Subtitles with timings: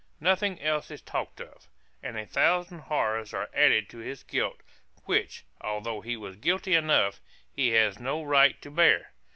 [0.19, 1.67] Nothing else is talked of;
[2.01, 4.61] and a thousand horrors are added to his guilt,
[5.05, 7.21] which, although he was guilty enough,
[7.53, 9.11] he has no right to bear.